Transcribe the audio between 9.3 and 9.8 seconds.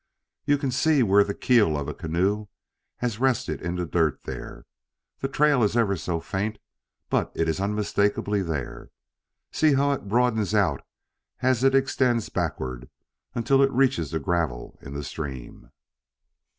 See